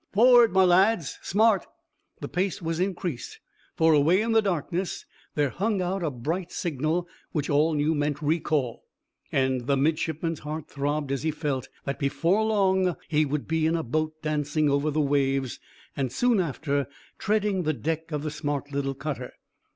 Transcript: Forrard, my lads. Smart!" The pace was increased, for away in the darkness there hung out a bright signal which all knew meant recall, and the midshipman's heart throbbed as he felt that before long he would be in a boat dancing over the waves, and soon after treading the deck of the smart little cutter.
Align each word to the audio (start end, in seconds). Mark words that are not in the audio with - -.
Forrard, 0.13 0.51
my 0.51 0.63
lads. 0.63 1.19
Smart!" 1.21 1.67
The 2.21 2.27
pace 2.27 2.59
was 2.59 2.79
increased, 2.79 3.39
for 3.75 3.93
away 3.93 4.23
in 4.23 4.31
the 4.31 4.41
darkness 4.41 5.05
there 5.35 5.51
hung 5.51 5.79
out 5.79 6.01
a 6.01 6.09
bright 6.09 6.51
signal 6.51 7.07
which 7.33 7.51
all 7.51 7.75
knew 7.75 7.93
meant 7.93 8.19
recall, 8.19 8.83
and 9.31 9.67
the 9.67 9.77
midshipman's 9.77 10.39
heart 10.39 10.67
throbbed 10.67 11.11
as 11.11 11.21
he 11.21 11.29
felt 11.29 11.69
that 11.85 11.99
before 11.99 12.41
long 12.43 12.97
he 13.09 13.25
would 13.25 13.47
be 13.47 13.67
in 13.67 13.75
a 13.75 13.83
boat 13.83 14.19
dancing 14.23 14.71
over 14.71 14.89
the 14.89 14.99
waves, 15.01 15.59
and 15.95 16.11
soon 16.11 16.39
after 16.39 16.87
treading 17.19 17.61
the 17.61 17.73
deck 17.73 18.11
of 18.11 18.23
the 18.23 18.31
smart 18.31 18.71
little 18.71 18.95
cutter. 18.95 19.33